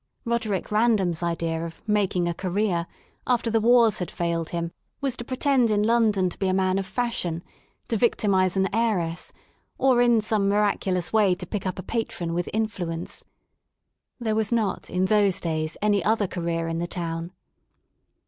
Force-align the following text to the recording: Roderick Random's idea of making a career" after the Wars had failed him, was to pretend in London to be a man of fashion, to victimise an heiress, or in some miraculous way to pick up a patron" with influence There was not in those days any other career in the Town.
Roderick 0.25 0.71
Random's 0.71 1.21
idea 1.21 1.63
of 1.63 1.79
making 1.85 2.27
a 2.27 2.33
career" 2.33 2.87
after 3.27 3.51
the 3.51 3.61
Wars 3.61 3.99
had 3.99 4.09
failed 4.09 4.49
him, 4.49 4.71
was 4.99 5.15
to 5.15 5.23
pretend 5.23 5.69
in 5.69 5.83
London 5.83 6.27
to 6.27 6.39
be 6.39 6.47
a 6.47 6.55
man 6.55 6.79
of 6.79 6.87
fashion, 6.87 7.43
to 7.87 7.97
victimise 7.97 8.57
an 8.57 8.67
heiress, 8.73 9.31
or 9.77 10.01
in 10.01 10.19
some 10.19 10.49
miraculous 10.49 11.13
way 11.13 11.35
to 11.35 11.45
pick 11.45 11.67
up 11.67 11.77
a 11.77 11.83
patron" 11.83 12.33
with 12.33 12.49
influence 12.51 13.23
There 14.19 14.33
was 14.33 14.51
not 14.51 14.89
in 14.89 15.05
those 15.05 15.39
days 15.39 15.77
any 15.83 16.03
other 16.03 16.25
career 16.25 16.67
in 16.67 16.79
the 16.79 16.87
Town. 16.87 17.31